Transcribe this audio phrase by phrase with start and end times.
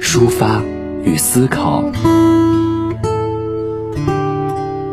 [0.00, 0.62] 抒发
[1.04, 1.84] 与思考。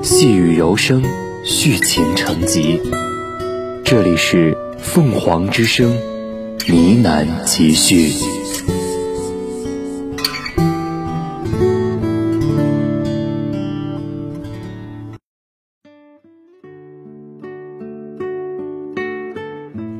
[0.01, 1.03] 细雨柔声，
[1.43, 2.81] 续情成集。
[3.83, 5.91] 这里是凤凰之声
[6.67, 8.11] 呢喃集序。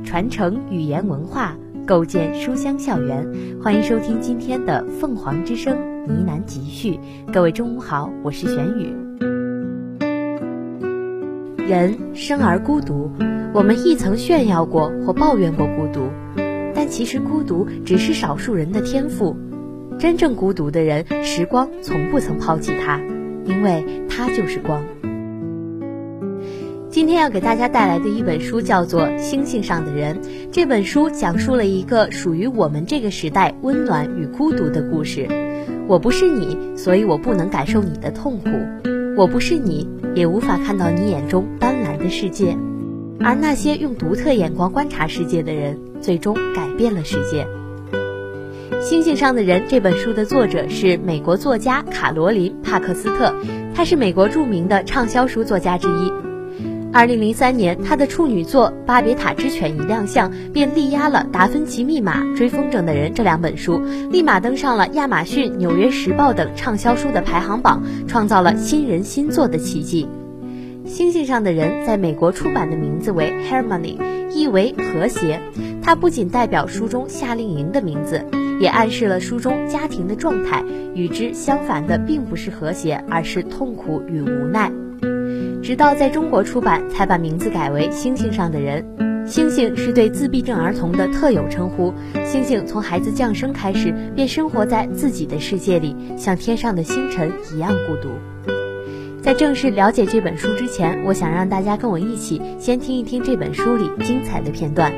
[0.03, 3.28] 传承语言文化，构建书香校园。
[3.61, 7.00] 欢迎收听今天的《凤凰之声呢喃集序》。
[7.31, 8.91] 各位中午好，我是玄宇。
[11.67, 13.11] 人生而孤独，
[13.53, 16.09] 我们亦曾炫耀过或抱怨过孤独，
[16.73, 19.38] 但其实孤独只是少数人的天赋。
[20.00, 23.00] 真正孤独的人，时光从不曾抛弃他，
[23.45, 24.83] 因为他就是光。
[26.95, 30.15] 今天要给大家带来的一本书叫做《星星上的人》。
[30.49, 35.27] 这本书讲述了一个属于我们这个时代温暖与孤独的故事。
[35.89, 38.49] 我不是你，所以我不能感受你的痛苦；
[39.17, 42.55] 我不是你，也无法看到你眼中斑斓的世界。
[43.19, 47.45] 而那些用独特眼光观察世界的人，最终改变了世界。
[48.81, 53.35] 《星星上的人》这本书的作者是美国作家卡罗琳·帕克斯特，
[53.75, 56.13] 他是美国著名的畅销书作家之一。
[56.95, 70.07] 二零零三年，他的处女作《巴别塔之犬》一亮相，便力压了《达芬奇密码》《追风筝的人》这两本书，立马登上了亚马逊、《纽约时报》等畅销书的排行榜，创造了新人新作的奇迹。
[70.89, 73.97] 《星星上的人》在美国出版的名字为《Harmony》，
[74.29, 75.41] 意为和谐。
[75.84, 78.23] 它不仅代表书中夏令营的名字，
[78.61, 80.63] 也暗示了书中家庭的状态。
[80.94, 84.72] 与之相反的，并不是和谐，而是痛苦与无奈。
[85.66, 88.86] 直到在中国出版，才把名字改为《星星上的人》。
[89.28, 91.92] 星星是对自闭症儿童的特有称呼。
[92.24, 98.09] 星星从孩子降生开始，便生活在自己的世界里，像天上的星辰一样孤独。
[99.24, 104.94] 在正式了解这本书之前，我想让大家跟我一起先听一听这本书里精彩的片段。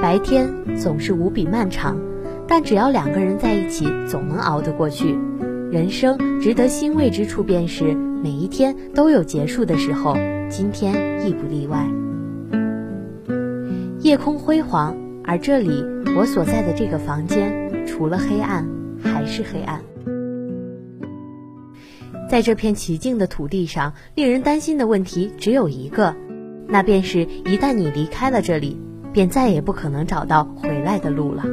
[0.00, 1.98] 白天总是无比漫长，
[2.46, 5.18] 但只要两个人在一起，总能熬得过去。
[5.70, 10.16] 人生值得欣慰之处，便是每一天都有结束的时候，
[10.48, 11.86] 今天亦不例外。
[14.00, 15.84] 夜空辉煌，而这里
[16.16, 18.66] 我所在的这个房间，除了黑暗，
[19.02, 19.82] 还是黑暗。
[22.30, 26.16] 在这片奇静的土地上，令人担心的问题只有一个，
[26.66, 28.80] 那便是一旦你离开了这里，
[29.12, 31.44] 便再也不可能找到回来的路了。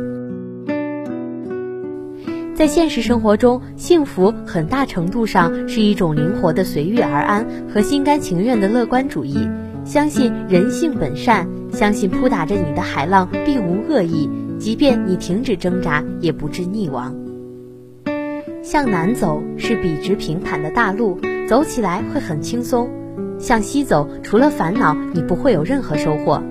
[2.56, 9.50] 在现实生活中，幸福很大程度上是一种灵活的随遇而安和心甘情愿的乐观主义，
[9.84, 17.14] 相信人性本善，相信扑打着你的海浪并无恶意，即便你停止挣扎，也不致溺亡。
[18.64, 22.88] 向南走是笔直平坦的大路，走起来会很轻松；
[23.38, 26.42] 向西走，除了烦恼，你不会有任何收获；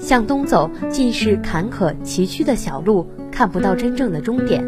[0.00, 4.60] 向东走，尽是坎坷崎岖的小路，看不到真正的终点；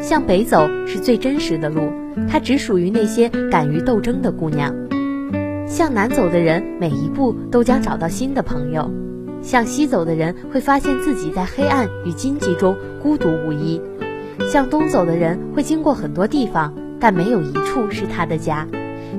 [0.00, 1.92] 向北走是最真实的路，
[2.28, 4.72] 它只属于那些敢于斗争的姑娘；
[5.66, 8.90] 向南走的人，每一步都将找到新的朋友；
[9.42, 13.80] 向西走的人，会发现自己在黑暗与荆棘中孤独无依。
[14.48, 18.66] 向东走的人会经过很多地方，但没有一处是他的家。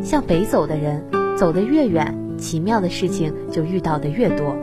[0.01, 1.03] 向北走的人，
[1.37, 4.55] 走得越远，奇妙的事情就遇到的越多。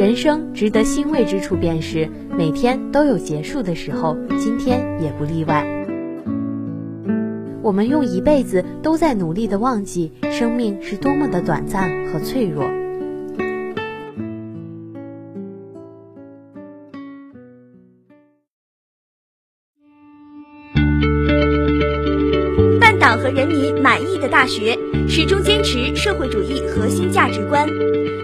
[0.00, 5.62] 人生值得欣慰之处，便是每天都有结束的时候，今天也不例外。
[7.62, 12.64] 我们用一辈子都在努力的忘记，生命是多么的短暂和脆弱。
[22.98, 27.66] 党和人民满意的大学，始终坚持社会主义核心价值观：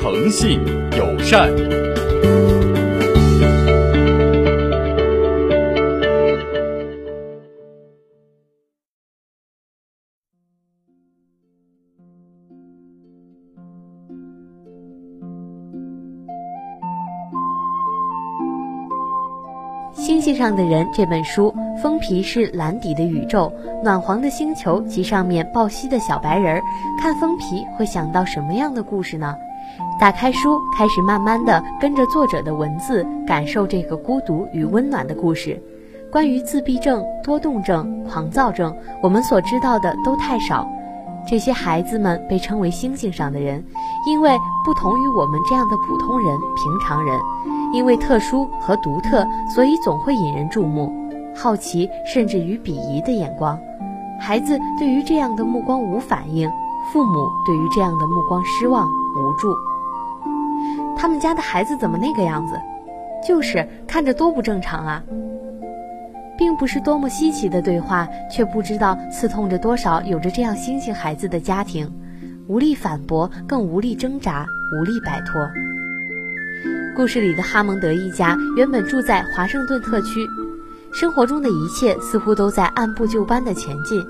[0.00, 0.60] 诚信、
[0.96, 1.50] 友善。
[19.92, 21.52] 星星上的人这本书，
[21.82, 23.52] 封皮是蓝底的宇宙，
[23.82, 26.62] 暖黄的星球及上面抱膝的小白人儿。
[27.00, 29.34] 看封皮会想到什么样的故事呢？
[30.00, 35.60] 打开书，开始慢慢的跟着作者的文字，感受这个孤独与温暖的故事。
[36.10, 40.66] 关于自闭症、多动症、狂躁症，我们所知道的都太少。
[41.28, 43.62] 这些孩子们被称为星星上的人，
[44.06, 47.18] 因为不同于我们这样的普通人、平常人。
[47.70, 50.90] 因为特殊和独特，所以总会引人注目、
[51.36, 53.58] 好奇，甚至于鄙夷的眼光。
[54.18, 56.50] 孩子对于这样的目光无反应，
[56.92, 59.54] 父母对于这样的目光失望无助。
[60.96, 62.54] 他们家的孩子怎么那个样子？
[63.26, 65.02] 就是看着多不正常啊！
[66.38, 71.92] 并不是多么稀奇的对话，却不知道刺痛着多少有着这样星星孩子的家庭，
[72.46, 75.48] 无力反驳，更无力挣扎，无力摆脱。
[76.96, 80.24] 故事里的哈蒙德一家原本住在华盛顿特区，
[80.92, 84.00] 生活中的一切似乎都在按部就班的前进，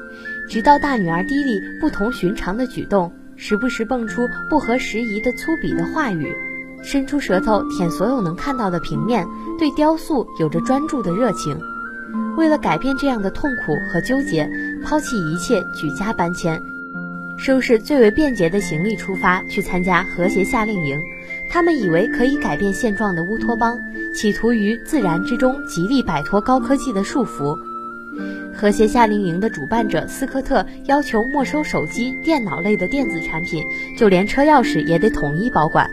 [0.49, 6.35] 直到大女儿迪丽不同寻常的举动，时不时蹦出不合时宜的粗鄙的话语，
[6.83, 9.27] 伸出舌头舔所有能看到的平面，
[9.59, 11.61] 对雕塑有着专注的热情。
[12.37, 14.49] 为了改变这样的痛苦和纠结，
[14.85, 16.63] 抛弃一切，举家搬迁，
[17.37, 20.99] 收拾最为便捷的行李出发去参加和谐夏令营。
[21.51, 23.79] 他们以为可以改变现状的乌托邦，
[24.15, 27.55] 企图于自然之中极力摆脱高科技的束缚。
[28.59, 33.63] 和谐夏令营的主办者斯科特要求没收手机、电脑类的电子产品，
[33.97, 35.89] 就连车钥匙也得统一保管。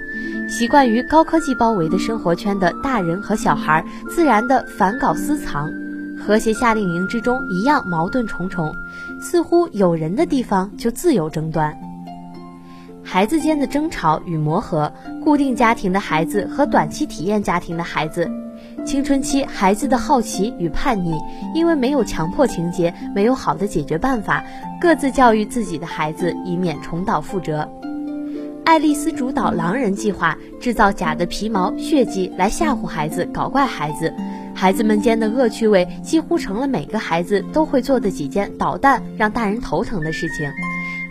[0.50, 5.72] 习惯于高科技包围的生活圈的大人和小孩，自然的反搞私藏。
[6.18, 8.76] 和谐夏令营之中一样矛盾重重，
[9.22, 11.78] 似乎有人的地方就自有争端。
[13.04, 14.92] 孩子间的争吵与磨合，
[15.24, 18.28] 固定家庭的孩子和短期体验家庭的孩子，
[18.86, 21.20] 青春期孩子的好奇与叛逆，
[21.56, 24.44] 因为没有强迫情节，没有好的解决办法，
[24.80, 27.68] 各自教育自己的孩子，以免重蹈覆辙。
[28.64, 34.14] 爱丽丝主导狼人计划，制造假的皮毛、血迹来吓唬孩子，搞怪孩子。
[34.54, 40.50] 孩子们间的恶趣味，几乎成了每个孩子都会做的几件捣蛋、让大人头疼的事情。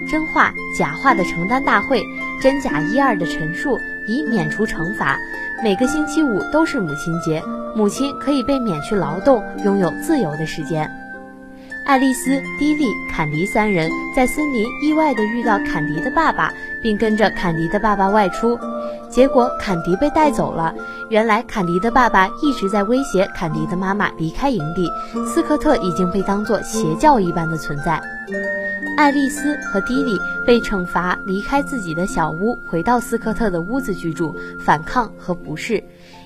[0.08, 2.00] 真话假话的承担大会，
[2.40, 5.18] 真假一二的陈述，以免除惩罚。
[5.62, 7.42] 每个星期五都是母亲节，
[7.74, 11.03] 母亲可以被免去劳动，拥有自由的时间。
[11.84, 16.50] 爱丽丝、迪丽、坎迪三人在森林意外地遇到坎迪的爸爸，
[16.82, 18.58] 并跟着坎迪的爸爸外出，
[19.10, 20.74] 结果坎迪被带走了。
[21.10, 24.90] 原来坎迪的爸爸一直在威胁坎迪的妈妈离开营地，
[25.26, 28.00] 斯科特已经被当作邪教一般的存在。
[28.96, 35.84] 爱丽丝和迪丽被惩罚离开自己的小屋，回到斯科特的屋子居住，反抗和不适。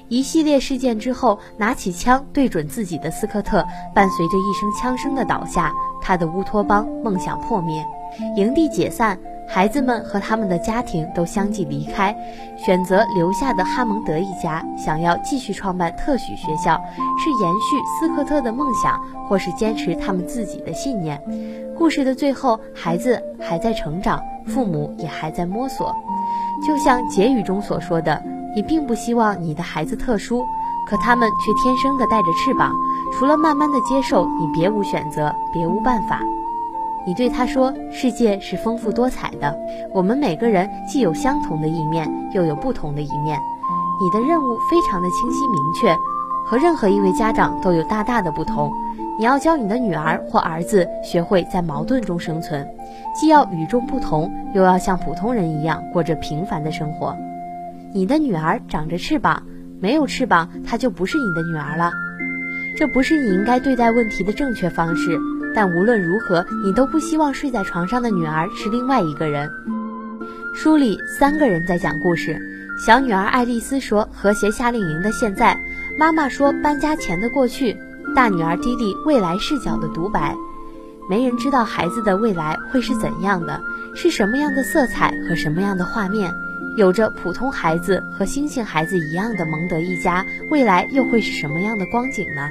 [0.08, 7.86] 一系列事件之后，拿起枪对准自己的斯科特，伴随着一声枪声的倒下，他的乌托邦梦想破灭，
[8.36, 12.16] 营地解散，孩子们和他们的家庭都相继离开，
[12.56, 16.80] 选择留下的哈蒙德一家想要继续创办特许学校，
[17.18, 18.98] 是延续斯科特的梦想，
[19.28, 21.22] 或是坚持他们自己的信念。
[21.76, 25.94] 故事的最后，孩子还在成长，父母也还在摸索，
[26.66, 28.22] 就像结语中所说的。
[28.58, 30.44] 你并不希望你的孩子特殊，
[30.84, 32.74] 可他们却天生的带着翅膀。
[33.12, 36.18] 除了慢慢的接受，你别无选择，别无办法。
[37.06, 39.56] 你对他说：“世界是丰富多彩的，
[39.94, 43.38] 我们每个人既有相同的一面，又有不同的一面。
[44.02, 45.96] 你的任务非常的清晰明确，
[46.44, 48.72] 和任何一位家长都有大大的不同。
[49.16, 52.68] 你要教你的女儿或儿子学会在矛盾中生存，
[53.14, 57.16] 既要与众不同，又要像普通人一样过着平凡的生活。”
[57.94, 59.44] 你的女儿长着翅膀，
[59.80, 61.92] 没有翅膀，她就不是你的女儿了。
[62.76, 65.18] 这不是你应该对待问题的正确方式。
[65.54, 69.50] 但无论如何，你都不希望睡在床上的女儿是另外一个人。
[70.54, 72.38] 书里三个人在讲故事：
[72.84, 75.58] 小女儿爱丽丝说和谐夏令营的现在，
[75.98, 77.76] 妈妈说搬家前的过去，
[78.14, 80.36] 大女儿迪丽未来视角的独白。
[81.08, 83.60] 没人知道孩子的未来会是怎样的，
[83.96, 86.30] 是什么样的色彩和什么样的画面。
[86.78, 92.48] 有着普通孩子和星星孩子一样的蒙德一家，未来又会是什么样的光景呢？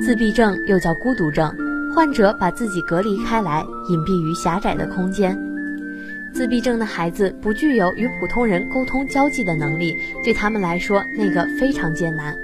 [0.00, 1.52] 自闭症又叫孤独症，
[1.92, 5.36] 患者把自己隔离开来，隐蔽于狭窄的空间。
[6.32, 12.38] 自闭症的孩子不具有与普通人沟通交际的能力，对他们来说，那个非常艰难。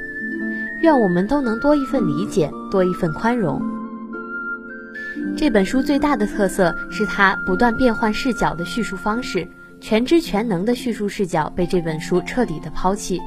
[0.80, 3.62] 愿我们都能多一份理解，多一份宽容。
[5.36, 9.46] 这本书最大的特色是它不断变换视角的叙述方式。
[9.80, 13.20] 全知全能的叙述视角被这本书彻底的抛弃，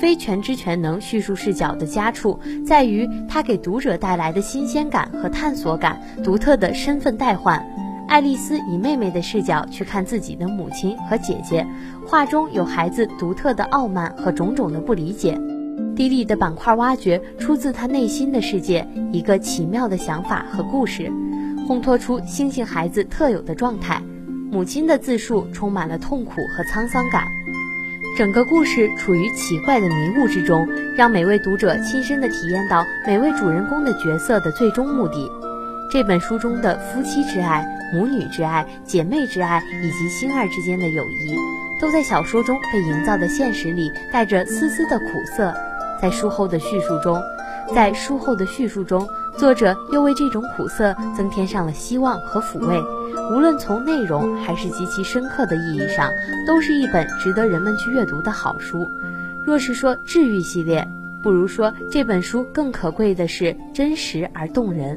[0.00, 7.64] 非全知全能叙述视角的佳处在于它给读者带来的新鲜感和探索感，独特的身份代换。
[8.08, 11.66] 爱丽丝以妹妹的视角去看自己的母亲和姐姐，
[12.06, 15.36] 画中有孩子独特的傲慢和种种的不理解。
[15.96, 21.10] 迪丽的板块挖掘出自他内心的世界，一个奇妙的想法和故事，
[21.66, 24.00] 烘托出星星孩子特有的状态。
[24.50, 27.26] 母亲的自述充满了痛苦和沧桑感，
[28.16, 35.30] 整个故事处于奇怪的迷雾之中，让每位读者亲身的体验到每位主人公的角色的最终目的。
[35.90, 41.36] 这本书中的夫妻之爱、母女之爱、姐妹之爱以及星儿之间的友谊，
[41.80, 45.04] 都在小说中被营造的现实里带着丝丝的苦
[45.36, 45.52] 涩。
[46.00, 47.20] 在书后的叙述中，
[47.74, 52.82] 在书后的叙述中，作者又为这种苦涩增添上了希望和抚慰。
[53.30, 56.10] 无论从内容还是极其深刻的意义上，
[56.46, 58.88] 都是一本值得人们去阅读的好书。
[59.44, 60.86] 若是说治愈系列，
[61.22, 64.96] 不如说这本书更可贵的是真实而动人。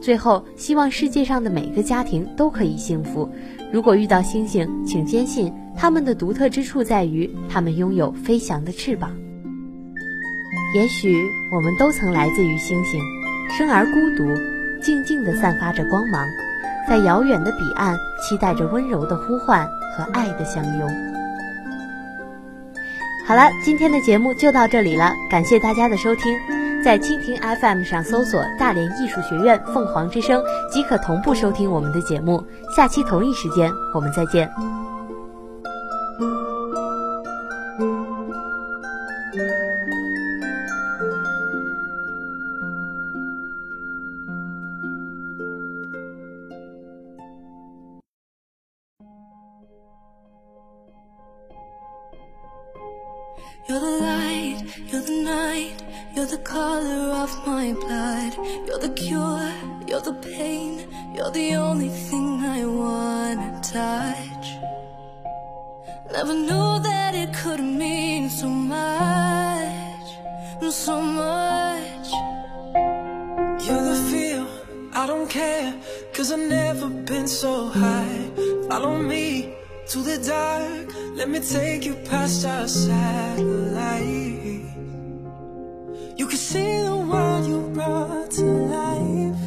[0.00, 3.30] 最后，希望世界上的每个家庭都可以幸福。
[3.70, 9.14] 如果遇到星星，请坚信他们的独特之处在于他们拥有飞翔的翅膀。
[10.74, 11.14] 也许
[11.54, 12.98] 我们都曾来自于星星，
[13.56, 14.34] 生而孤独，
[14.80, 16.26] 静静地散发着光芒。
[16.88, 19.66] 在遥远的彼岸，期待着温柔的呼唤
[19.96, 20.88] 和爱的相拥。
[23.26, 26.34] 好了，今天的节目就到这里了，感谢大家的收听。
[26.82, 30.42] 在蜻蜓 FM 上搜索“大连艺术学院凤凰之声”，
[30.72, 32.42] 即可同步收听我们的节目。
[32.74, 34.50] 下期同一时间，我们再见。
[63.72, 64.46] Touch.
[66.12, 70.06] Never knew that it could mean so much,
[70.72, 72.08] so much.
[73.64, 74.46] You're the feel,
[74.92, 75.74] I don't care,
[76.12, 78.30] cause I've never been so high.
[78.68, 79.54] Follow me
[79.90, 80.86] to the dark.
[81.14, 84.10] Let me take you past our satellite.
[86.16, 88.44] You can see the world you brought to
[88.78, 89.42] life,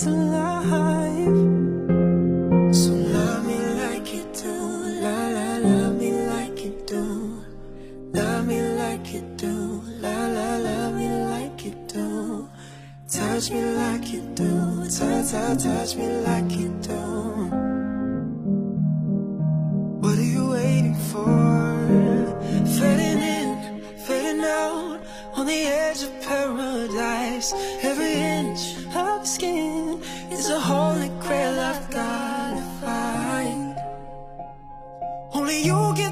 [0.00, 1.53] to life.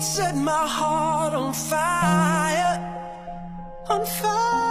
[0.02, 2.74] Set my heart on fire.
[3.88, 4.61] On fire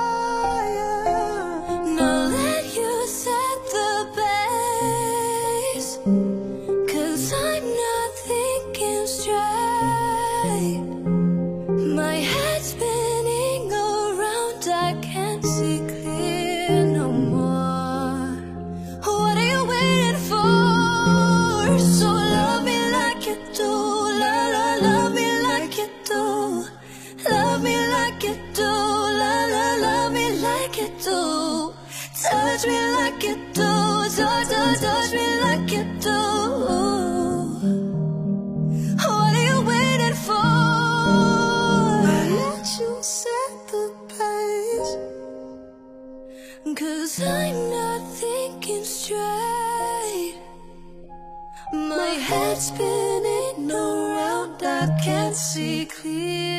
[52.61, 56.50] spinning around, I can't see clear